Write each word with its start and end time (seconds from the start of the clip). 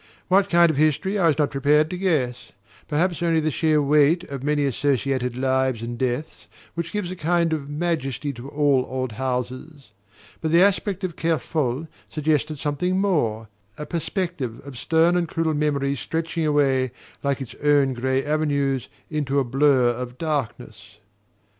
What 0.29 0.49
kind 0.49 0.71
of 0.71 0.77
history 0.77 1.19
I 1.19 1.27
was 1.27 1.37
not 1.37 1.51
prepared 1.51 1.91
to 1.91 1.97
guess: 1.99 2.53
perhaps 2.87 3.21
only 3.21 3.39
the 3.39 3.51
sheer 3.51 3.83
weight 3.83 4.23
of 4.23 4.41
many 4.43 4.65
associated 4.65 5.37
lives 5.37 5.83
and 5.83 5.95
deaths 5.95 6.47
which 6.73 6.91
gives 6.91 7.11
a 7.11 7.15
kind 7.15 7.53
of 7.53 7.69
majesty 7.69 8.33
to 8.33 8.49
all 8.49 8.83
old 8.89 9.11
houses. 9.11 9.91
But 10.41 10.51
the 10.51 10.63
aspect 10.63 11.03
of 11.03 11.15
Kerfol 11.15 11.87
suggested 12.09 12.57
something 12.57 12.99
more 12.99 13.47
a 13.77 13.85
perspective 13.85 14.59
of 14.65 14.75
stern 14.75 15.15
and 15.15 15.27
cruel 15.27 15.53
memories 15.53 15.99
stretching 15.99 16.47
away, 16.47 16.89
like 17.21 17.39
its 17.39 17.53
own 17.61 17.93
grey 17.93 18.25
avenues, 18.25 18.89
into 19.11 19.37
a 19.37 19.43
blur 19.43 19.89
of 19.91 20.17
darkness. 20.17 20.97